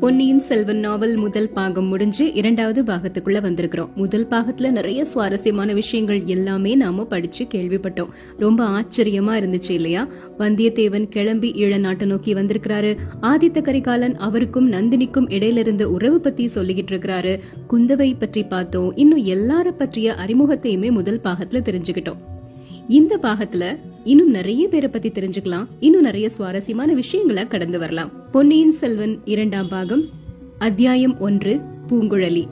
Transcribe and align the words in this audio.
பொன்னியின் 0.00 0.40
செல்வன் 0.40 0.78
நாவல் 0.78 1.16
முதல் 1.16 1.50
பாகம் 1.50 1.84
முடிஞ்சு 1.84 2.34
இரண்டாவது 2.34 2.82
பாகத்துக்குள்ள 2.82 3.40
வந்திருக்கிறோம். 3.40 3.94
முதல் 3.94 4.26
பாகத்துல 4.28 4.70
நிறைய 4.70 5.04
சுவாரஸ்யமான 5.04 5.72
விஷயங்கள் 5.72 6.22
எல்லாமே 6.24 6.74
நாம 6.74 7.04
படிச்சு 7.04 7.44
கேள்விப்பட்டோம். 7.44 8.08
ரொம்ப 8.36 8.66
ஆச்சரியமா 8.66 9.36
இருந்துச்சு 9.36 9.70
இல்லையா? 9.70 10.08
வந்தியத்தேவன் 10.38 11.08
கிளம்பி 11.08 11.52
ஈழ 11.52 11.78
நாட்டை 11.78 12.06
நோக்கி 12.06 12.34
வந்திருக்கிறாரு. 12.34 12.96
ஆதித்த 13.20 13.62
கரிகாலன் 13.62 14.16
அவருக்கும் 14.16 14.72
நந்தினிக்கும் 14.72 15.28
இடையில 15.28 15.56
இருந்த 15.56 15.90
உறவு 15.90 16.20
பத்தி 16.20 16.50
சொல்லிக்கிட்டு 16.54 16.92
இருக்கிறாரு. 16.92 17.38
குந்தவை 17.70 18.14
பற்றி 18.18 18.44
பார்த்தோம். 18.44 18.96
இன்னும் 18.96 19.26
எல்லார 19.26 19.70
பற்றிய 19.70 20.14
அறிமுகத்தையுமே 20.26 20.90
முதல் 20.90 21.20
பாகத்துல 21.24 21.60
தெரிஞ்சுக்கிட்டோம். 21.64 22.18
இந்த 22.88 23.18
பாகத்துல 23.22 23.78
இன்னும் 24.04 24.30
நிறைய 24.30 24.68
பேரை 24.68 24.88
பத்தி 24.88 25.08
தெரிஞ்சுக்கலாம். 25.08 25.66
இன்னும் 25.80 26.02
நிறைய 26.02 26.28
சுவாரஸ்யமான 26.28 26.92
விஷயங்களை 26.92 27.46
கடந்து 27.46 27.78
வரலாம். 27.78 28.21
பொன்னியின் 28.32 28.72
செல்வன் 28.72 29.20
இரண்டாம் 29.24 29.68
பாகம் 29.68 30.08
அத்தியாயம் 30.58 31.18
ஒன்று 31.18 31.60
பூங்குழலி. 31.88 32.48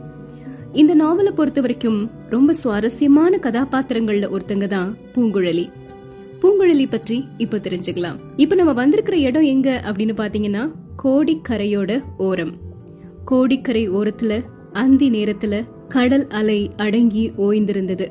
இந்த 0.72 0.94
நாவலை 0.94 1.32
பொறுத்த 1.32 1.60
வரைக்கும் 1.60 2.10
ரொம்ப 2.30 2.52
சுவாரஸ்யமான 2.52 3.38
கதாபாத்திரங்கள்ல 3.42 4.36
ஒருத்தங்க 4.36 4.66
தான் 4.66 4.96
பூங்குழலி. 5.14 5.70
பூங்குழலி 6.42 6.86
பற்றி 6.90 7.24
இப்ப 7.38 7.58
தெரிஞ்சுக்கலாம். 7.58 8.16
இப்ப 8.36 8.54
நம்ம 8.54 8.72
வந்திருக்கிற 8.72 9.16
இடம் 9.16 9.42
எங்க 9.42 9.82
அப்படின்னு 9.84 10.12
பாத்தீங்கன்னா 10.16 10.72
கோடிக்கரையோட 11.04 12.02
ஓரம். 12.18 12.52
கோடிக்கரை 13.24 13.90
ஓரத்துல 13.90 14.42
அந்தி 14.72 15.10
நேரத்துல 15.10 15.64
கடல் 15.88 16.26
அலை 16.26 16.70
அடங்கி 16.76 17.32
ஓய்ந்திருந்தது. 17.38 18.06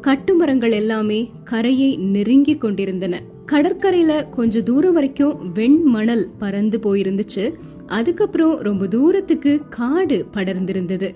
கட்டுமரங்கள் 0.00 0.72
எல்லாமே 0.72 1.30
கரையை 1.44 1.96
நெருங்கி 1.96 2.56
கொண்டிருந்தன. 2.56 3.22
கடற்கரையில 3.52 4.28
கொஞ்ச 4.28 4.62
தூரம் 4.62 4.92
வரைக்கும் 4.92 5.52
வெண்மணல் 5.54 6.26
பறந்து 6.38 6.78
போயிருந்துச்சு. 6.78 7.54
அதுக்கப்புறம் 7.86 8.58
ரொம்ப 8.58 8.86
தூரத்துக்கு 8.86 9.62
காடு 9.68 10.26
படர்ந்திருந்தது. 10.32 11.10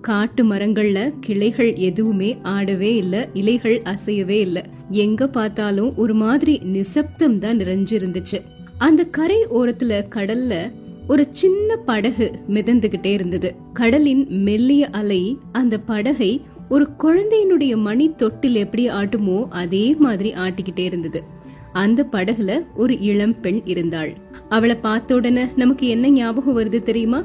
காட்டு 0.00 0.44
மரங்கள்ல 0.44 1.14
கிளைகள் 1.20 1.74
எதுவுமே 1.74 2.38
ஆடவே 2.42 2.96
இல்ல 2.96 3.28
இலைகள் 3.32 3.82
அசையவே 3.82 4.38
இல்ல. 4.38 4.64
எங்க 4.88 5.28
பார்த்தாலும் 5.28 5.96
ஒரு 5.96 6.14
மாதிரி 6.14 6.58
நிசப்தம் 6.58 7.38
தான் 7.38 7.56
நிறைஞ்சிருந்துச்சு. 7.56 8.40
அந்த 8.78 9.04
கரை 9.04 9.46
ஓரத்துல 9.50 10.02
கடல்ல 10.14 10.72
ஒரு 11.08 11.26
சின்ன 11.30 11.76
படகு 11.76 12.30
மிதந்துகிட்டே 12.48 13.12
இருந்தது. 13.12 13.54
கடலின் 13.72 14.26
மெல்லிய 14.30 14.86
அலை 14.86 15.38
அந்த 15.52 15.78
படகை 15.78 16.40
ஒரு 16.68 16.88
குழந்தையினுடைய 16.98 17.76
மணி 17.76 18.14
தொட்டில் 18.14 18.54
எப்படி 18.54 18.88
ஆட்டுமோ 18.88 19.46
அதே 19.48 19.94
மாதிரி 19.94 20.32
ஆட்டிக்கிட்டே 20.32 20.84
இருந்தது. 20.84 21.42
அந்த 21.74 22.00
படகுல 22.12 22.50
ஒரு 22.74 22.94
இளம் 23.00 23.40
பெண் 23.40 23.60
இருந்தாள். 23.64 24.10
அவளை 24.48 24.74
பார்த்த 24.76 25.14
உடனே 25.14 25.44
நமக்கு 25.56 25.86
என்ன 25.86 26.10
ஞாபகம் 26.10 26.56
வருது 26.56 26.82
தெரியுமா? 26.82 27.20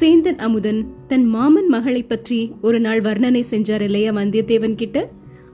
சேந்தன் 0.00 0.38
அமுதன் 0.38 0.80
தன் 1.06 1.24
மாமன் 1.24 1.66
மகளை 1.66 2.02
பற்றி 2.02 2.52
ஒரு 2.60 2.80
நாள் 2.80 3.00
வர்ணனை 3.00 3.42
செஞ்சார் 3.50 3.80
இல்லையா 3.80 4.12
வந்தியத்தேவன் 4.12 4.74
கிட்ட? 4.74 5.08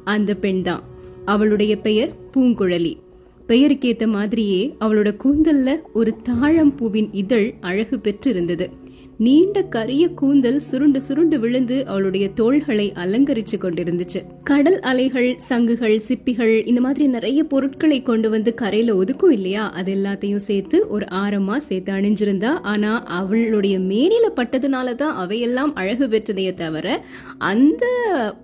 அந்த 0.05 0.34
பெண் 0.34 0.62
தான். 0.62 0.83
அவளுடைய 1.25 1.77
பெயர் 1.77 2.12
பூங்குழலி. 2.36 2.95
பெயருக்கேத்த 3.48 4.06
மாதிரியே 4.09 4.77
அவளோட 4.81 5.11
கூந்தல்ல 5.25 5.77
ஒரு 5.92 6.17
தாழம் 6.23 6.75
பூவின் 6.75 7.08
இதழ் 7.12 7.55
அழகு 7.61 8.01
பெற்று 8.01 8.31
இருந்தது 8.31 8.70
நீண்ட 9.19 9.62
கரிய 9.62 10.09
கூந்தல் 10.09 10.61
சுருண்டு 10.61 11.03
சுருண்டு 11.03 11.41
விழுந்து 11.41 11.87
அவளுடைய 11.87 12.29
தோள்களை 12.29 12.93
அலங்கரிச்சு 12.95 13.59
கொண்டிருந்துச்சு. 13.59 14.23
கடல் 14.45 14.81
அலைகள் 14.81 15.34
சங்குகள் 15.48 16.01
சிப்பிகள் 16.09 16.67
இந்த 16.67 16.81
மாதிரி 16.81 17.07
நிறைய 17.07 17.45
பொருட்களை 17.45 18.03
கொண்டு 18.03 18.31
வந்து 18.31 18.55
கரையில 18.55 19.05
ஒதுக்கும் 19.05 19.31
இல்லையா? 19.31 19.70
அது 19.70 19.95
எல்லாத்தையும் 19.95 20.37
சேர்த்து 20.37 20.89
ஒரு 20.89 21.07
ஆரமா 21.11 21.57
சேர்த்து 21.57 21.92
அணிஞ்சிருந்தா. 21.92 22.59
ஆனா 22.62 23.03
அவளுடைய 23.03 23.79
மேனில 23.79 24.29
பட்டதுனாலதான் 24.37 25.15
அவையெல்லாம் 25.15 25.75
அழகு 25.75 26.07
பெற்றதையே 26.07 26.55
தவிர 26.55 27.05
அந்த 27.39 27.87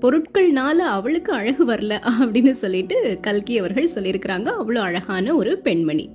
பொருட்கள்னால 0.00 0.76
அவளுக்கு 0.76 1.32
அழகு 1.32 1.66
வரல 1.66 1.98
அப்படின்னு 2.22 2.50
சொல்லிட்டு 2.50 3.18
கல்கி 3.20 3.58
அவர்கள் 3.58 3.90
சொல்லியிருக்கிறாங்க. 3.94 4.52
அவ்வளோ 4.60 4.78
அழகான 4.78 5.34
ஒரு 5.34 5.58
பெண்மணி. 5.58 6.10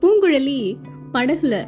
பூங்குழலி 0.00 0.74
படகுல 1.12 1.64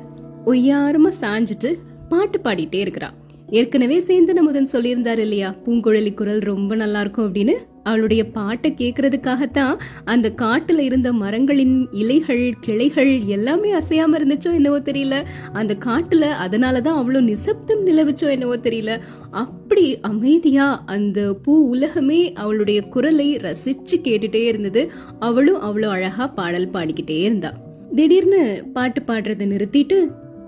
ஒய்யாரமா 0.47 1.13
சாஞ்சிட்டு 1.21 1.75
பாட்டு 2.13 2.39
பாடிட்டே 2.45 2.81
இருக்கிறா. 2.85 3.09
ஏற்கனவே 3.49 3.97
சேந்தன் 3.99 4.41
அமுதன் 4.41 4.69
சொல்லியிருந்தாரு 4.73 5.19
இல்லையா 5.19 5.55
பூங்குழலி 5.65 6.15
குரல் 6.15 6.39
ரொம்ப 6.39 6.75
நல்லா 6.75 7.01
இருக்கும் 7.01 7.27
அப்படின்னு. 7.29 7.55
அவளுடைய 7.83 8.23
பாட்டை 8.25 8.75
கேட்கறதுக்காகத்தான் 8.79 9.81
அந்த 10.05 10.33
காட்டுல 10.43 10.79
இருந்த 10.79 11.13
மரங்களின் 11.13 11.89
இலைகள் 11.91 12.55
கிளைகள் 12.61 13.21
எல்லாமே 13.27 13.71
அசையாம 13.73 14.17
இருந்துச்சோ 14.19 14.53
என்னவோ 14.53 14.79
தெரியல. 14.79 15.17
அந்த 15.53 15.77
காட்டுல 15.85 16.29
அதனாலதான் 16.45 16.99
அவ்வளோ 17.01 17.21
நிசப்தம் 17.21 17.87
நிலவுச்சோ 17.87 18.31
என்னவோ 18.31 18.57
தெரியல. 18.57 19.01
அப்படி 19.31 20.01
அமைதியா 20.01 20.83
அந்த 20.87 21.33
பூ 21.43 21.69
உலகமே 21.69 22.33
அவளுடைய 22.33 22.83
குரலை 22.83 23.37
ரசிச்சு 23.37 23.99
கேட்டுட்டே 24.03 24.43
இருந்தது. 24.45 24.91
அவளும் 25.19 25.63
அவ்வளோ 25.63 25.89
அழகா 25.89 26.27
பாடல் 26.27 26.71
பாடிக்கிட்டே 26.71 27.21
இருந்தா. 27.21 27.53
திடீர்னு 27.95 28.43
பாட்டு 28.73 29.01
பாடுறதை 29.07 29.47
நிறுத்திட்டு 29.47 29.97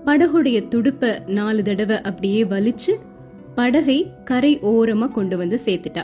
படகுடைய 0.05 0.61
துடுப்ப 0.61 1.27
நாலு 1.27 1.61
தடவை 1.63 2.01
அப்படியே 2.01 2.43
வலிச்சு 2.43 2.93
படகை 3.55 4.11
கரை 4.23 4.59
ஓரமா 4.59 5.11
கொண்டு 5.11 5.37
வந்து 5.37 5.59
சேர்த்துட்டா. 5.65 6.03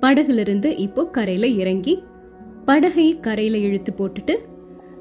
படகுல 0.00 0.38
இருந்து 0.38 0.76
இப்போ 0.76 1.06
கரையில 1.06 1.46
இறங்கி 1.46 2.02
படகை 2.64 3.20
கரையில 3.20 3.58
இழுத்து 3.58 3.92
போட்டுட்டு 3.98 4.34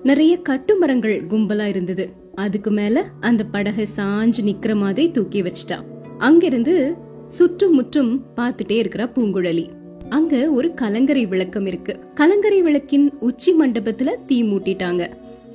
நிறைய 0.04 0.40
கட்டுமரங்கள் 0.50 1.16
கும்பலா 1.30 1.66
இருந்தது. 1.66 2.14
அதுக்கு 2.36 2.72
மேல 2.72 3.06
அந்த 3.20 3.44
படகை 3.44 3.86
சாஞ்சு 3.98 4.42
நிக்கிற 4.50 4.76
மாதிரி 4.76 5.12
தூக்கி 5.12 5.44
வச்சிட்டா. 5.44 5.78
அங்கிருந்து 6.18 6.96
சுற்றும் 7.28 7.74
முற்றும் 7.74 8.26
பார்த்துட்டே 8.36 8.78
இருக்கிறா 8.84 9.08
பூங்குழலி. 9.16 9.66
அங்க 10.10 10.52
ஒரு 10.52 10.74
கலங்கரை 10.74 11.26
விளக்கம் 11.26 11.66
இருக்கு. 11.66 12.00
கலங்கரை 12.14 12.62
விளக்கின் 12.62 13.14
உச்சி 13.20 13.54
மண்டபத்துல 13.60 14.12
தீ 14.26 14.44
மூட்டிட்டாங்க. 14.44 15.10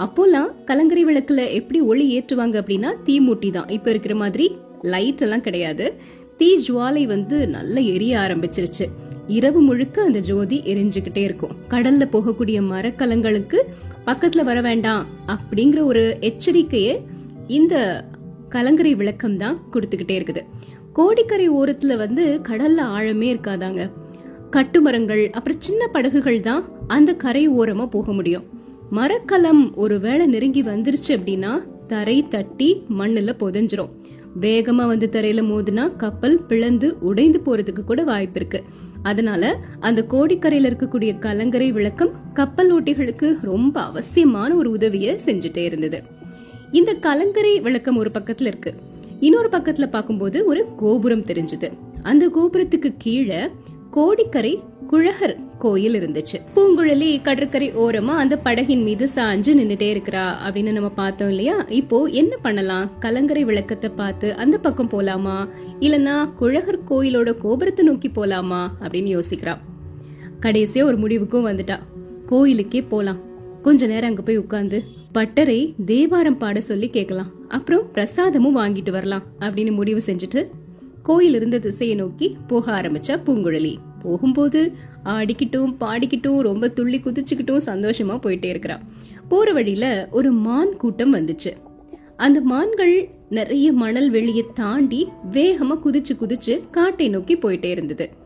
அப்போலாம் 0.04 0.64
கலங்கரை 0.64 1.04
விளக்குல 1.04 1.53
எப்படி 1.53 1.81
ஒளி 1.81 2.04
ஏற்றுவாங்க 2.19 2.56
அப்படின்னா 2.62 2.91
தீ 3.04 3.20
மூட்டி 3.20 3.50
தான். 3.50 3.69
இப்ப 3.69 3.91
இருக்கிற 3.91 4.14
மாதிரி 4.14 4.56
லைட் 4.82 5.20
எல்லாம் 5.20 5.41
கிடையாது. 5.41 5.94
தீ 6.36 6.59
ஜுவாலை 6.69 7.06
வந்து 7.06 7.48
நல்லா 7.48 7.81
எரிய 7.81 8.19
ஆரம்பிச்சிருச்சு. 8.19 8.86
இரவு 9.26 9.60
முழுக்க 9.60 10.03
அந்த 10.03 10.19
ஜோதி 10.19 10.62
எரிஞ்சுக்கிட்டே 10.64 11.16
இருக்கும். 11.16 11.56
கடல்ல 11.69 12.04
போகக்கூடிய 12.12 12.62
மரக்கலங்களுக்கு 12.62 13.60
பக்கத்துல 14.06 14.44
வர 14.44 14.60
வேண்டாம் 14.60 15.06
அப்படிங்கிற 15.26 15.84
ஒரு 15.84 16.19
எச்சரிக்கையை 16.20 16.98
இந்த 17.47 18.04
கலங்கரை 18.48 18.94
விளக்கம் 18.94 19.36
தான் 19.36 19.59
கொடுத்துக்கிட்டே 19.72 20.16
இருக்குது. 20.20 20.44
கோடிக்கரை 20.92 21.50
ஓரத்துல 21.50 21.97
வந்து 21.97 22.41
கடல்ல 22.48 22.80
ஆழமே 22.98 23.28
இருக்காதாங்க. 23.34 23.91
கட்டுமரங்கள் 24.50 25.30
அப்புறம் 25.30 25.60
சின்ன 25.60 25.86
படகுகள் 25.86 26.41
தான் 26.41 26.69
அந்த 26.86 27.15
கரை 27.15 27.48
ஓரமா 27.48 27.86
போக 27.86 28.12
முடியும். 28.12 28.47
மரக்கலம் 28.91 29.75
ஒரு 29.75 30.00
வேளை 30.00 30.26
நெருங்கி 30.26 30.62
வந்துருச்சு 30.62 31.09
அப்படின்னா 31.09 31.62
தரை 31.87 32.28
தட்டி 32.28 32.82
மண்ணுல 32.99 33.32
புதஞ்சிரும். 33.41 33.91
வேகமா 34.41 34.87
வந்து 34.87 35.09
தரையில 35.12 35.44
மோதுனா 35.44 35.97
கப்பல் 35.97 36.43
பிளந்து 36.43 36.97
உடைந்து 37.00 37.41
போறதுக்கு 37.47 37.81
கூட 37.81 38.03
வாய்ப்பு 38.04 38.38
இருக்கு. 38.41 38.62
அதனால 39.03 39.59
அந்த 39.81 40.06
கோடிக்கரையில 40.10 40.71
இருக்கக்கூடிய 40.71 41.19
கலங்கரை 41.19 41.72
விளக்கம் 41.72 42.10
கப்பல் 42.34 42.82
ஓட்டிகளுக்கு 42.82 43.37
ரொம்ப 43.43 43.81
அவசியமான 43.81 44.54
ஒரு 44.54 44.71
உதவிய 44.71 45.19
செஞ்சுட்டே 45.25 45.56
இருந்தது. 45.56 46.03
இந்த 46.72 46.94
கலங்கரை 46.94 47.60
விளக்கம் 47.60 47.97
ஒரு 47.97 48.10
பக்கத்துல 48.15 48.47
இருக்கு. 48.47 48.75
இன்னொரு 49.21 49.48
பக்கத்துல 49.48 49.91
பார்க்கும்போது 49.91 50.44
ஒரு 50.44 50.66
கோபுரம் 50.77 51.25
தெரிஞ்சது. 51.25 51.72
அந்த 52.03 52.28
கோபுரத்துக்கு 52.28 52.94
கீழே 52.98 53.48
கோடிக்கரை 53.91 54.60
குழகர் 54.88 55.37
கோயில் 55.59 55.94
இருந்துச்சு. 55.94 56.37
பூங்குழலி 56.54 57.22
கடற்கரை 57.22 57.75
ஓரமா 57.75 58.16
அந்த 58.16 58.41
படகின் 58.44 58.82
மீது 58.82 59.09
சாஞ்சு 59.15 59.49
நின்னுட்டே 59.53 59.97
இருக்கிறா 59.97 60.32
அப்படின்னு 60.47 60.72
நம்ம 60.72 60.88
பார்த்தோம் 60.88 61.28
இல்லையா? 61.28 61.56
இப்போ 61.56 62.03
என்ன 62.03 62.37
பண்ணலாம்? 62.37 62.91
கலங்கரை 62.98 63.44
விளக்கத்தை 63.44 63.91
பார்த்து 63.91 64.34
அந்த 64.34 64.59
பக்கம் 64.59 64.91
போலாமா? 64.91 65.48
இல்லனா 65.80 66.34
குழகர் 66.34 66.78
கோயிலோட 66.91 67.39
கோபுரத்தை 67.39 67.84
நோக்கி 67.84 68.09
போலாமா? 68.09 68.68
அப்படின்னு 68.83 69.21
யோசிக்கிறா. 69.21 69.57
கடைசியா 70.42 70.83
ஒரு 70.83 70.98
முடிவுக்கும் 70.98 71.47
வந்துட்டா. 71.47 71.78
கோயிலுக்கே 72.27 72.83
போலாம். 72.83 73.18
கொஞ்ச 73.62 73.86
நேரம் 73.86 74.09
அங்க 74.09 74.22
போய் 74.22 74.36
உட்கார்ந்து 74.36 74.84
பட்டரை 75.15 75.74
தேவாரம் 75.84 76.39
பாட 76.39 76.60
சொல்லி 76.60 76.89
கேட்கலாம். 76.89 77.30
அப்புறம் 77.48 77.89
பிரசாதமும் 77.95 78.59
வாங்கிட்டு 78.59 78.91
வரலாம் 78.91 79.22
அப்படின்னு 79.39 79.72
முடிவு 79.72 80.03
செஞ்சுட்டு 80.07 80.47
கோயில் 81.03 81.34
இருந்த 81.34 81.59
திசையை 81.59 81.97
நோக்கி 81.97 82.36
போக 82.47 82.80
ஆரம்பிச்சா 82.80 83.18
பூங்குழலி. 83.27 83.74
போகும்போது 84.09 84.60
ஆடிக்கிட்டும் 85.05 85.75
பாடிக்கிட்டும் 85.81 86.41
ரொம்ப 86.49 86.69
துள்ளி 86.69 87.01
குதிச்சுக்கிட்டும் 87.01 87.66
சந்தோஷமா 87.71 88.16
போயிட்டே 88.25 88.51
இருக்கிறா. 88.53 88.77
போற 89.28 89.53
வழியில 89.53 90.09
ஒரு 90.10 90.33
மான் 90.47 90.77
கூட்டம் 90.77 91.15
வந்துச்சு. 91.15 91.53
அந்த 92.16 92.41
மான்கள் 92.41 92.95
நிறைய 93.28 93.72
மணல் 93.72 94.10
வெளியை 94.10 94.45
தாண்டி 94.55 95.01
வேகமா 95.33 95.77
குதிச்சு 95.84 96.15
குதிச்சு 96.21 96.55
காட்டை 96.71 97.09
நோக்கி 97.09 97.37
போயிட்டே 97.37 97.71
இருந்தது. 97.77 98.17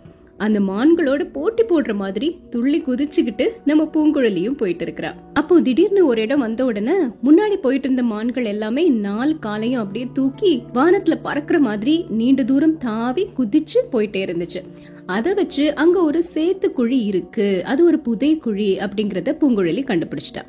அந்த 0.44 0.58
மான்களோட 0.60 1.22
போட்டி 1.32 1.62
போடுற 1.62 1.92
மாதிரி 1.94 2.28
துள்ளி 2.50 2.78
குதிச்சுக்கிட்டு 2.82 3.44
நம்ம 3.64 3.82
பூங்குழலியும் 3.94 4.56
போயிட்டு 4.60 4.84
இருக்கிறா. 4.84 5.10
அப்போ 5.32 5.60
திடீர்னு 5.60 6.02
ஒரு 6.06 6.20
இடம் 6.20 6.42
வந்த 6.46 6.64
உடனே 6.64 6.94
முன்னாடி 7.26 7.56
போயிட்டு 7.56 7.86
இருந்த 7.88 8.02
மான்கள் 8.02 8.44
எல்லாமே 8.44 8.84
நாலு 9.06 9.34
காலையும் 9.38 9.80
அப்படியே 9.80 10.06
தூக்கி 10.12 10.52
வானத்துல 10.74 11.16
பறக்கிற 11.22 11.58
மாதிரி 11.58 11.94
நீண்ட 12.08 12.44
தூரம் 12.44 12.76
தாவி 12.78 13.26
குதிச்சு 13.38 13.80
போயிட்டே 13.92 14.22
இருந்துச்சு. 14.26 14.62
அதை 15.06 15.34
வச்சு 15.34 15.64
அங்க 15.74 15.98
ஒரு 16.02 16.22
சேத்து 16.34 16.70
குழி 16.72 16.98
இருக்கு. 17.10 17.48
அது 17.64 17.84
ஒரு 17.84 17.98
புதை 17.98 18.32
குழி 18.36 18.70
அப்படிங்கறத 18.86 19.32
பூங்குழலி 19.40 19.84
கண்டுபிடிச்சிட்டா. 19.84 20.44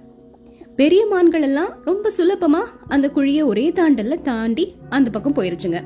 பெரிய 0.75 1.01
மான்கள் 1.05 1.41
எல்லாம் 1.41 1.71
ரொம்ப 1.85 2.11
சுலபமா 2.17 2.61
அந்த 2.87 3.07
குழிய 3.15 3.41
ஒரே 3.45 3.65
தாண்டல்ல 3.69 4.15
தாண்டி 4.21 4.65
அந்த 4.89 5.09
பக்கம் 5.09 5.35
போயிருச்சுங்க. 5.35 5.79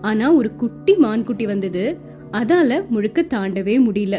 ஆனா 0.00 0.26
ஒரு 0.32 0.48
குட்டி 0.56 0.94
மான் 0.94 1.24
குட்டி 1.24 1.46
வந்தது. 1.46 1.84
அதால் 2.40 2.76
முழுக்க 2.88 3.22
தாண்டவே 3.22 3.74
முடியல. 3.86 4.16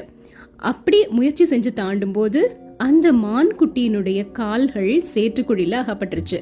அப்படி 0.71 0.99
முயற்சி 1.07 1.45
செஞ்சு 1.49 1.71
தாண்டும் 1.73 2.11
போது 2.11 2.41
அந்த 2.77 3.13
மான் 3.13 3.51
குட்டியினுடைய 3.59 4.31
கால்கள் 4.31 5.03
சேற்றுக்குழியில் 5.13 5.77
அகப்பட்டுருச்சு. 5.81 6.39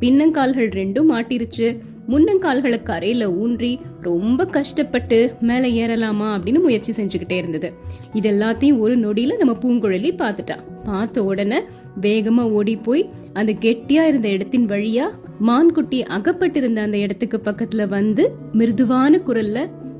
பின்னங்கால்கள் 0.00 0.70
ரெண்டும் 0.78 1.10
மாட்டிருச்சு. 1.12 1.66
முன்னங்கால்களை 2.08 2.78
கரையில 2.82 3.24
ஊன்றி 3.32 3.70
ரொம்ப 4.02 4.46
கஷ்டப்பட்டு 4.46 5.18
மேலே 5.40 5.68
ஏறலாமா 5.82 6.28
அப்படின்னு 6.34 6.60
முயற்சி 6.60 6.92
செஞ்சுக்கிட்டே 6.92 7.36
இருந்தது. 7.36 7.72
இது 8.12 8.30
எல்லாத்தையும் 8.30 8.78
ஒரு 8.78 8.96
நொடியில 8.98 9.36
நம்ம 9.36 9.54
பூங்குழலி 9.62 10.12
பார்த்துட்டா. 10.22 10.56
பார்த்த 10.84 11.24
உடனே 11.24 11.60
வேகமா 12.00 12.44
ஓடி 12.50 12.76
போய் 12.76 13.04
அந்த 13.32 13.52
கெட்டியா 13.60 14.02
இருந்த 14.10 14.28
இடத்தின் 14.28 14.66
வழியா 14.66 15.06
மான்குட்டி 15.40 15.98
அகப்பட்டிருந்த 16.16 16.78
அந்த 16.82 16.98
இடத்துக்கு 16.98 17.40
பக்கத்துல 17.44 17.88
வந்து 17.88 18.24
மிருதுவான 18.52 19.18
குரல்ல 19.26 19.58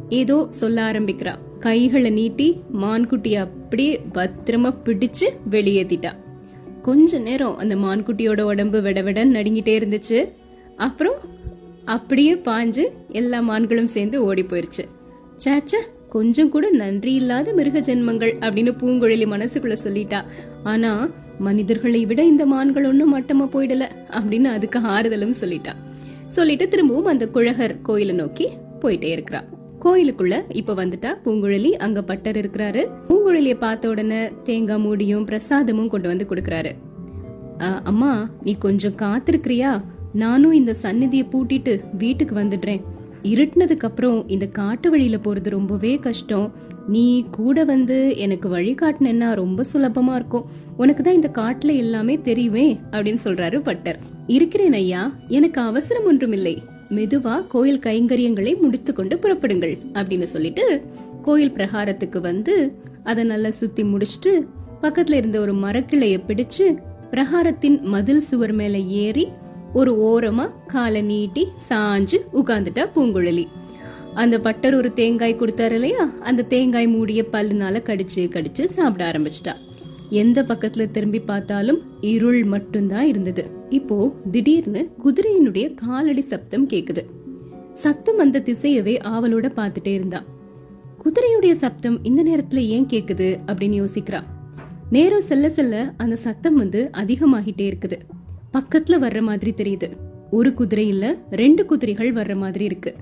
ஏதோ 0.09 0.47
சொல்ல 0.49 0.91
ஆரம்பிக்கிறா. 0.91 1.35
கைகளை 1.59 2.11
நீட்டி 2.11 2.61
மான்குட்டியை 2.75 3.35
அப்படியே 3.35 4.01
பத்திரமா 4.15 4.75
பிடிச்சு 4.85 5.29
வெளியேத்திட்டா. 5.51 6.13
கொஞ்ச 6.83 7.19
நேரம் 7.19 7.57
அந்த 7.57 7.77
மான்குட்டியோட 7.77 8.41
உடம்பு 8.41 8.83
விட 8.83 9.03
நடுங்கிட்டே 9.03 9.79
இருந்துச்சு. 9.79 10.33
அப்புறம் 10.77 11.15
அப்படியே 11.85 12.35
பாஞ்சு 12.35 12.85
எல்லா 13.09 13.41
மான்களும் 13.41 13.85
சேர்ந்து 13.85 14.25
ஓடி 14.25 14.43
போயிருச்சு. 14.43 14.85
சேச்ச 15.45 15.77
கொஞ்சம் 16.09 16.49
கூட 16.49 16.71
நன்றி 16.71 17.15
இல்லாத 17.15 17.53
மிருக 17.53 17.81
ஜென்மங்கள் 17.81 18.33
அப்படின்னு 18.41 18.73
பூங்குழலி 18.81 19.27
மனசுக்குள்ள 19.27 19.77
சொல்லிட்டா. 19.85 20.25
ஆனா 20.63 21.11
மனிதர்களை 21.39 22.07
விட 22.07 22.25
இந்த 22.25 22.47
மான்கள் 22.47 22.87
ஒன்றும் 22.87 23.21
மட்டமா 23.21 23.55
போயிடல 23.55 23.89
அப்படின்னு 24.11 24.45
அதுக்கு 24.45 24.79
ஆறுதலும் 24.79 25.35
சொல்லிட்டா. 25.41 25.75
சொல்லிட்டு 26.29 26.69
திரும்பவும் 26.69 27.05
அந்த 27.05 27.29
குழகர் 27.29 27.83
கோயிலை 27.83 28.15
நோக்கி 28.15 28.49
போயிட்டே 28.81 29.19
இருக்கிறா 29.19 29.43
கோயிலுக்குள்ள 29.85 30.37
இப்ப 30.49 30.75
வந்துட்டா 30.75 31.11
பூங்குழலி 31.25 31.71
அங்க 31.85 32.03
பட்டர் 32.03 32.37
இருக்கிறாரு. 32.37 32.83
பூங்குழலிய 33.09 33.55
பார்த்த 33.55 33.89
உடனே 33.89 34.21
தேங்காய் 34.45 34.79
மூடியும் 34.79 35.27
பிரசாதமும் 35.27 35.89
கொண்டு 35.89 36.09
வந்து 36.09 36.27
கொடுக்கறாரு. 36.31 36.73
அம்மா 37.85 38.31
நீ 38.43 38.55
கொஞ்சம் 38.59 38.99
காத்திருக்கிறியா? 38.99 39.73
நானும் 40.13 40.53
இந்த 40.53 40.75
சந்நிதியை 40.75 41.27
பூட்டிட்டு 41.33 41.73
வீட்டுக்கு 41.99 42.35
வந்துடுறேன். 42.37 42.83
இருட்டினதுக்கு 43.23 43.87
அப்புறம் 43.89 44.29
இந்த 44.29 44.47
காட்டு 44.47 44.91
வழியில 44.91 45.19
போறது 45.25 45.49
ரொம்பவே 45.49 45.93
கஷ்டம். 45.97 46.53
நீ 46.89 47.07
கூட 47.31 47.65
வந்து 47.65 48.17
எனக்கு 48.17 48.49
வழி 48.49 48.75
காட்டினா 48.75 49.35
ரொம்ப 49.35 49.65
சுலபமா 49.73 50.15
இருக்கும். 50.15 50.45
உனக்கு 50.77 51.03
தான் 51.03 51.15
இந்த 51.15 51.31
காட்டுல 51.35 51.77
எல்லாமே 51.77 52.15
தெரியுமே 52.29 52.67
அப்படின்னு 52.91 53.19
சொல்றாரு 53.25 53.59
பட்டர். 53.61 53.99
இருக்கிறேன் 54.27 54.73
ஐயா. 54.73 55.03
எனக்கு 55.29 55.61
அவசரம் 55.61 56.05
ஒன்றும் 56.05 56.33
இல்லை 56.33 56.55
மெதுவா 56.91 57.47
கோயில் 57.47 57.79
கைங்கரியங்களை 57.79 58.61
முடித்து 58.61 58.93
கொண்டு 58.93 59.17
புறப்படுங்கள் 59.17 59.79
அப்படின்னு 59.93 60.23
சொல்லிட்டு 60.23 60.85
கோயில் 61.23 61.53
பிரகாரத்துக்கு 61.53 62.21
வந்து 62.21 62.79
அதை 63.05 63.25
நல்லா 63.25 63.51
சுத்தி 63.51 63.83
முடிச்சுட்டு 63.83 64.47
பக்கத்துல 64.83 65.13
இருந்த 65.13 65.41
ஒரு 65.41 65.55
மரக்கிளைய 65.55 66.21
பிடிச்சு 66.27 66.83
பிரகாரத்தின் 67.11 67.81
மதில் 67.81 68.21
சுவர் 68.21 68.53
மேல 68.53 68.79
ஏறி 68.79 69.29
ஒரு 69.73 69.93
ஓரமா 69.95 70.51
காலை 70.67 71.03
நீட்டி 71.03 71.49
சாஞ்சு 71.69 72.17
உட்கார்ந்துட்டா 72.35 72.89
பூங்குழலி. 72.97 73.47
அந்த 74.15 74.41
பட்டர் 74.41 74.75
ஒரு 74.75 74.93
தேங்காய் 74.93 75.37
கொடுத்தாரு 75.39 75.71
இல்லையா? 75.71 76.11
அந்த 76.21 76.43
தேங்காய் 76.43 76.87
மூடிய 76.87 77.25
பல்லுனால 77.33 77.83
கடிச்சு 77.83 78.17
கடிச்சு 78.17 78.65
சாப்பிட 78.65 79.11
ஆரம்பிச்சிட்டா. 79.11 79.66
எந்த 80.11 80.43
பக்கத்துல 80.43 80.91
திரும்பி 80.91 81.21
பார்த்தாலும் 81.21 81.83
இருள் 82.01 82.45
மட்டும்தான் 82.45 83.07
இருந்தது. 83.07 83.51
இப்போ 83.69 84.13
திடீர்னு 84.31 84.91
குதிரையினுடைய 85.05 85.75
காலடி 85.75 86.21
சப்தம் 86.21 86.69
கேக்குது. 86.69 87.05
சத்தம் 87.75 88.19
அந்த 88.19 88.41
திசையவே 88.41 88.99
ஆவலோட 89.05 89.51
பார்த்துட்டே 89.57 89.87
இருந்தா. 89.87 90.25
குதிரையுடைய 91.05 91.51
சப்தம் 91.51 92.05
இந்த 92.05 92.23
நேரத்துல 92.23 92.57
ஏன் 92.57 92.87
கேக்குது 92.87 93.39
அப்படின்னு 93.47 93.85
யோசிக்கிறா. 93.85 94.23
நேரம் 94.91 95.21
செல்ல 95.21 95.49
செல்ல 95.49 95.95
அந்த 95.97 96.17
சத்தம் 96.17 96.55
வந்து 96.55 96.91
அதிகமாகிட்டே 96.93 97.73
இருக்குது. 97.73 97.99
பக்கத்துல 98.53 98.99
வர்ற 99.01 99.21
மாதிரி 99.21 99.55
தெரியுது. 99.57 99.91
ஒரு 100.31 100.55
குதிரை 100.55 100.89
இல்ல 100.89 101.17
ரெண்டு 101.31 101.67
குதிரைகள் 101.67 102.13
வர்ற 102.13 102.37
மாதிரி 102.37 102.65
இருக்கு. 102.65 102.95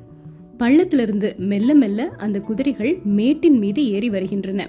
பள்ளத்துல 0.59 1.01
இருந்து 1.01 1.35
மெல்ல 1.39 1.75
மெல்ல 1.75 2.09
அந்த 2.09 2.41
குதிரைகள் 2.41 2.99
மேட்டின் 3.05 3.59
மீது 3.59 3.87
ஏறி 3.87 4.11
வருகின்றன. 4.11 4.69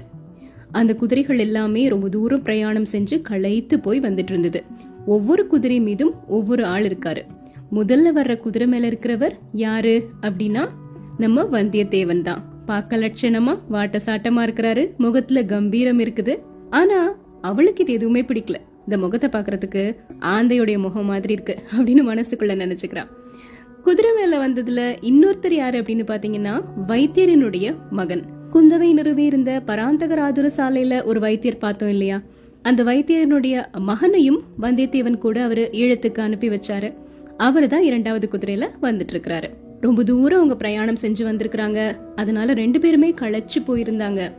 அந்த 0.80 0.92
குதிரைகள் 0.95 1.39
எல்லாமே 1.39 1.88
ரொம்ப 1.94 2.10
தூரம் 2.10 2.42
பிரயாணம் 2.42 2.88
செஞ்சு 2.92 3.16
களைத்து 3.22 3.75
போய் 3.80 4.00
வந்துட்டு 4.00 4.33
இருந்தது 4.33 4.62
ஒவ்வொரு 5.06 5.44
குதிரை 5.48 5.80
மீதும் 5.80 6.13
ஒவ்வொரு 6.27 6.63
ஆள் 6.66 6.86
இருக்காரு. 6.88 7.22
முதல்ல 7.72 8.07
வர்ற 8.18 8.33
குதிரை 8.38 8.68
மேல 8.68 8.89
இருக்கிறவர் 8.89 9.36
யாரு 9.51 9.95
அப்படின்னா 10.22 10.63
நம்ம 11.18 11.44
வந்தியத்தேவன் 11.56 12.22
தான். 12.22 12.42
பார்க்க 12.66 12.98
லட்சணமா 12.98 13.54
வாட்ட 13.72 13.98
சாட்டமா 14.06 14.42
இருக்கிறாரு. 14.48 14.83
முகத்துல 14.98 15.44
கம்பீரம் 15.45 16.00
இருக்குது. 16.00 16.33
ஆனா 16.69 17.00
அவளுக்கு 17.42 17.83
இது 17.83 17.94
எதுவுமே 17.94 18.22
பிடிக்கல. 18.22 18.60
இந்த 18.86 18.98
முகத்தை 19.04 19.30
பாக்குறதுக்கு 19.30 19.83
ஆந்தையுடைய 20.36 20.77
முகம் 20.77 21.10
மாதிரி 21.12 21.33
இருக்கு 21.33 21.56
அப்படின்னு 21.75 22.04
மனசுக்குள்ள 22.12 22.56
நினைச்சுக்கிறான். 22.63 23.12
குதிரை 23.83 24.12
மேல 24.18 24.38
வந்ததுல 24.44 24.81
இன்னொருத்தர் 25.10 25.56
யாரு 25.62 25.77
அப்படின்னு 25.81 26.06
பாத்தீங்கன்னா 26.12 26.54
வைத்தியரனுடைய 26.88 27.75
மகன். 27.92 28.25
குந்தவை 28.55 28.93
நிறுவி 28.93 29.23
இருந்த 29.23 29.61
பராந்தகராதுர 29.67 30.49
சாலையில 30.57 31.03
ஒரு 31.03 31.19
வைத்தியர் 31.19 31.57
பார்த்தோம் 31.57 31.89
இல்லையா? 31.89 32.21
அந்த 32.61 32.83
வைத்தியனுடைய 32.83 33.65
மகனையும் 33.79 34.43
வந்தியத்தேவன் 34.61 35.17
கூட 35.17 35.43
அவரு 35.43 35.69
ஈழத்துக்கு 35.71 36.19
அனுப்பி 36.19 36.49
வச்சாரு. 36.49 36.93
அவர் 37.37 37.67
தான் 37.67 37.83
இரண்டாவது 37.83 38.29
குதிரையில 38.31 38.69
வந்துட்டு 38.81 39.13
இருக்கிறாரு 39.13 39.49
ரொம்ப 39.81 40.03
தூரம் 40.03 40.37
அவங்க 40.37 40.55
பிரயாணம் 40.55 41.01
செஞ்சு 41.01 41.23
வந்திருக்கிறாங்க. 41.23 41.95
அதனால 42.15 42.53
ரெண்டு 42.53 42.79
பேருமே 42.79 43.13
களைச்சு 43.21 43.59
போயிருந்தாங்க. 43.67 44.31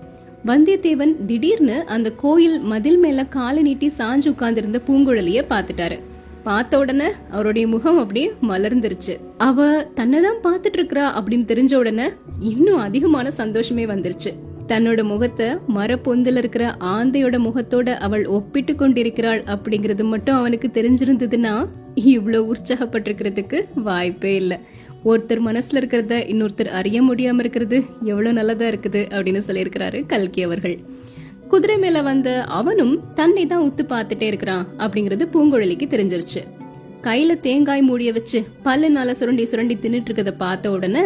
வந்தியத்தேவன் 0.46 1.24
திடீர்னு 1.26 1.84
அந்த 1.86 2.12
கோயில் 2.12 2.60
மதில் 2.60 2.98
மேல 2.98 3.24
காலை 3.24 3.62
நீட்டி 3.62 3.92
சாஞ்சு 3.98 4.28
உட்கார்ந்திருந்த 4.28 4.80
பூங்குழலிய 4.86 5.42
பாத்துட்டாரு 5.48 5.98
பார்த்த 6.46 6.78
உடனே 6.78 7.04
அவருடைய 7.30 7.68
முகம் 7.68 7.98
அப்படியே 7.98 8.32
மலர்ந்துருச்சு. 8.42 9.14
அவ 9.36 9.82
தன்னைதான் 9.82 10.40
பாத்துட்டு 10.42 10.76
இருக்கிறா 10.76 11.04
அப்படின்னு 11.20 11.44
தெரிஞ்ச 11.44 11.74
உடனே 11.74 12.08
இன்னும் 12.38 12.76
அதிகமான 12.76 13.30
சந்தோஷமே 13.30 13.86
வந்துருச்சு. 13.86 14.30
தன்னோட 14.68 15.02
முகத்தை 15.02 15.46
மரப்பொந்தில் 15.76 16.36
இருக்கிற 16.36 16.76
ஆந்தையோட 16.80 17.36
முகத்தோட 17.38 17.94
அவள் 17.94 18.26
ஒப்பிட்டு 18.26 18.74
கொண்டிருக்கிறாள் 18.74 19.42
அப்படிங்கறது 19.42 20.04
மட்டும் 20.04 20.36
அவனுக்கு 20.36 20.70
தெரிஞ்சிருந்ததுன்னா 20.74 21.66
இவ்வளவு 21.94 22.54
உற்சாகப்பட்டிருக்கிறதுக்கு 22.54 23.64
வாய்ப்பே 23.74 24.34
இல்லை. 24.34 24.58
ஒருத்தர் 25.04 25.44
மனசுல 25.46 25.74
இருக்கிறத 25.74 26.14
இன்னொருத்தர் 26.32 26.68
அறிய 26.68 27.02
முடியாம 27.02 27.38
இருக்கிறது 27.38 27.84
எவ்வளவு 28.00 28.34
நல்லதா 28.34 28.66
இருக்குது 28.66 29.02
அப்படின்னு 29.10 29.42
சொல்லியிருக்கிறாரு 29.46 30.06
கல்கி 30.06 30.42
அவர்கள். 30.42 30.78
குதிரை 31.48 31.78
மேல 31.78 32.02
வந்த 32.02 32.44
அவனும் 32.44 33.12
தன்னை 33.14 33.46
தான் 33.46 33.62
உத்து 33.62 33.80
பார்த்துட்டே 33.88 34.22
இருக்கிறான் 34.22 34.66
அப்படிங்கறது 34.78 35.26
பூங்குழலிக்கு 35.32 35.86
தெரிஞ்சிருச்சு. 35.86 36.42
கையில 37.02 37.40
தேங்காய் 37.40 37.82
மூடிய 37.82 38.12
வச்சு 38.12 38.44
பல்லுனால 38.64 39.10
சுரண்டி 39.10 39.44
சுரண்டி 39.44 39.76
தின்னுட்டு 39.76 40.10
இருக்கத 40.12 40.30
பார்த்த 40.30 40.70
உடனே 40.70 41.00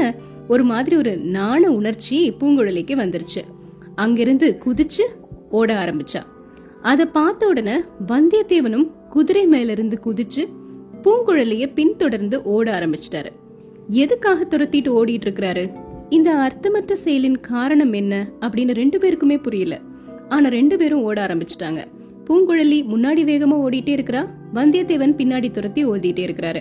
ஒரு 0.49 0.65
மாதிரி 0.65 0.97
ஒரு 0.97 1.17
நாண 1.17 1.71
உணர்ச்சி 1.71 2.33
பூங்குழலிக்கு 2.33 2.95
வந்துருச்சு. 2.95 3.43
அங்கிருந்து 3.95 4.59
குதிச்சு 4.65 5.07
ஓட 5.51 5.85
ஆரம்பிச்சா. 5.85 6.23
அத 6.83 7.07
பார்த்த 7.07 7.47
உடனே 7.47 7.81
வந்தியத்தேவனும் 8.09 8.91
குதிரை 9.09 9.47
மேல 9.47 9.73
இருந்து 9.73 10.01
குதிச்சு 10.05 10.49
பூங்குழலிய 11.03 11.73
பின்தொடர்ந்து 11.75 12.43
ஓட 12.43 12.79
ஆரம்பிச்சிட்டாரு. 12.79 13.31
எதுக்காக 13.89 14.47
துரத்திட்டு 14.51 14.91
ஓடிட்டு 14.91 15.27
இருக்கிறாரு? 15.27 15.73
இந்த 16.09 16.35
அர்த்தமற்ற 16.35 16.97
செயலின் 17.05 17.41
காரணம் 17.41 17.93
என்ன? 17.93 18.31
அப்படின்னு 18.41 18.75
ரெண்டு 18.75 18.99
பேருக்குமே 18.99 19.43
புரியல. 19.43 19.81
ஆனா 20.31 20.49
ரெண்டு 20.49 20.77
பேரும் 20.77 21.03
ஓட 21.03 21.27
ஆரம்பிச்சிட்டாங்க. 21.27 21.85
பூங்குழலி 22.27 22.79
முன்னாடி 22.93 23.23
வேகமா 23.31 23.57
ஓடிட்டே 23.67 23.93
இருக்கிறா 23.93 24.27
வந்தியத்தேவன் 24.55 25.17
பின்னாடி 25.21 25.51
துரத்தி 25.51 25.87
ஓடிட்டே 25.87 26.25
இருக்கிறாரு. 26.27 26.61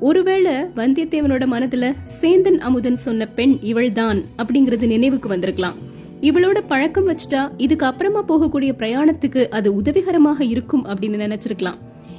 ஒருவேளை 0.00 0.52
வந்தியத்தேவனோட 0.52 1.44
மனதுல 1.46 1.94
சேந்தன் 2.20 2.58
அமுதன் 2.58 2.96
சொன்ன 2.96 3.26
பெண் 3.26 3.58
இவள்தான் 3.60 4.22
அப்படிங்கறது 4.38 4.86
நினைவுக்கு 4.86 5.28
வந்திருக்கலாம். 5.28 5.74
இவளோட 6.20 6.58
பழக்கம் 6.66 7.08
வச்சுட்டா 7.08 7.50
இதுக்கு 7.56 7.86
அப்புறமா 7.86 8.24
போகக்கூடிய 8.28 8.72
பிரயாணத்துக்கு 8.78 9.48
அது 9.48 9.74
உதவிகரமாக 9.74 10.44
இருக்கும் 10.44 10.86
அப்படின்னு 10.86 11.24
நினைச்சிருக்கலாம். 11.24 11.78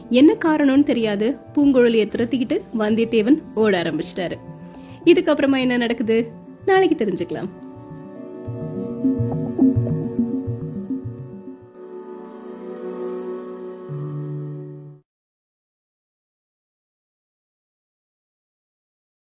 என்ன 0.10 0.36
காரணம்னு 0.46 0.84
தெரியாது. 0.84 1.38
பூங்குழலியை 1.56 2.08
துரத்திக்கிட்டு 2.08 2.62
வந்தியத்தேவன் 2.80 3.42
ஓட 3.56 3.82
ஆரம்பிச்சிட்டாரு. 3.84 4.36
இதுக்கப்புறமா 5.06 5.60
என்ன 5.60 5.78
நடக்குது? 5.78 6.32
நாளைக்கு 6.66 7.06
தெரிஞ்சுக்கலாம். 7.06 7.50